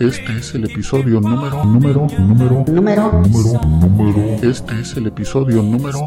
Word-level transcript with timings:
Este 0.00 0.34
es 0.38 0.54
el 0.54 0.64
episodio 0.64 1.20
número, 1.20 1.62
número, 1.62 2.06
número, 2.18 2.64
Número 2.66 3.22
número, 3.22 3.60
número. 3.62 4.50
Este 4.50 4.80
es 4.80 4.96
el 4.96 5.08
episodio 5.08 5.62
número 5.62 6.06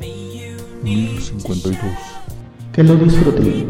1052. 0.82 1.78
que 2.72 2.84
lo 2.84 2.96
disfruten. 2.96 3.70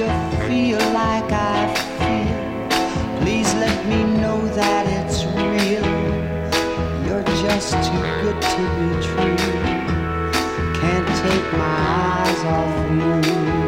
you 0.00 0.06
feel 0.48 0.78
like 0.94 1.30
I 1.30 1.74
feel, 1.98 3.20
please 3.20 3.52
let 3.56 3.86
me 3.86 4.02
know 4.18 4.40
that 4.54 4.86
it's 4.98 5.24
real. 5.26 5.88
You're 7.04 7.26
just 7.44 7.72
too 7.86 8.02
good 8.22 8.40
to 8.54 8.62
be 8.78 8.88
true. 9.08 9.36
Can't 10.80 11.08
take 11.24 11.46
my 11.52 11.76
eyes 12.16 12.44
off 12.56 12.90
you. 13.26 13.59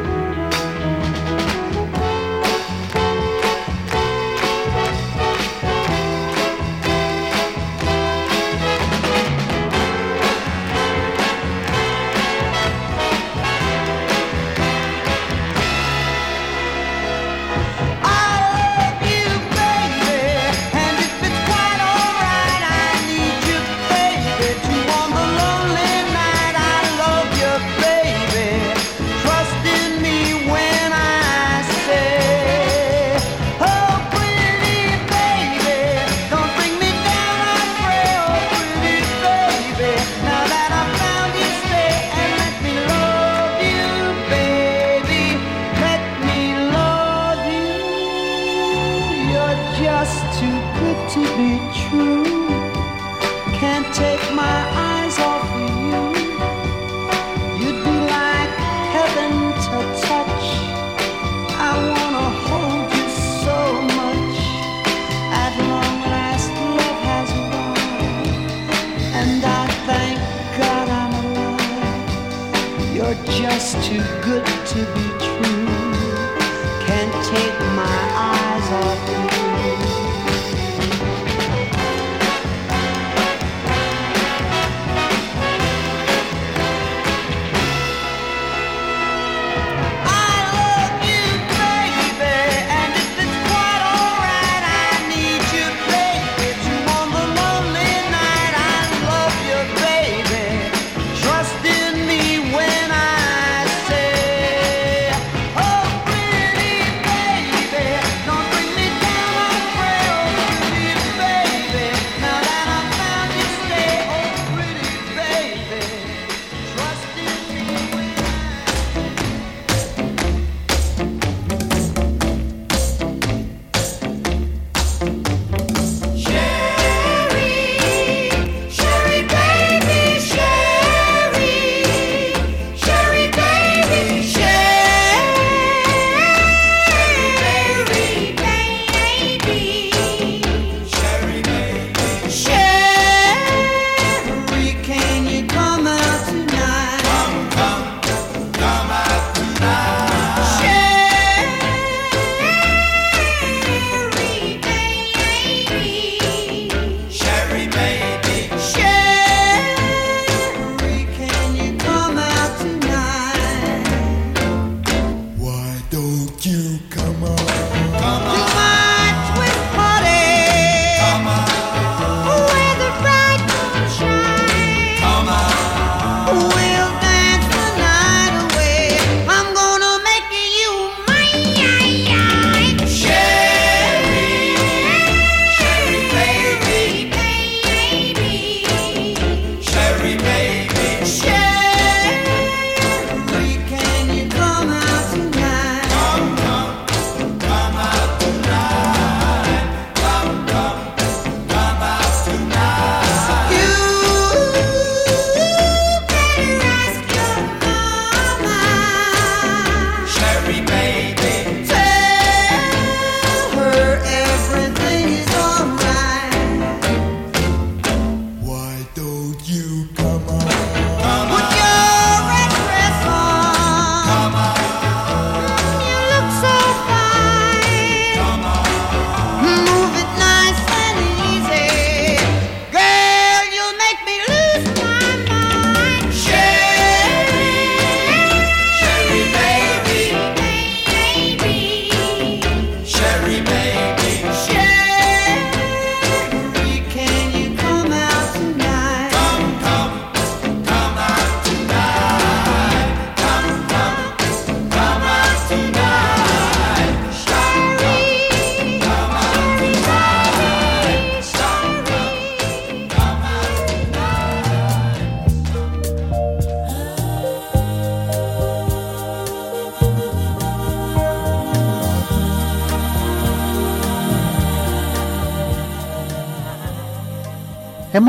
just 73.27 73.83
too 73.85 74.03
good 74.23 74.45
to 74.67 74.79
be 74.95 75.07
true. 75.19 75.82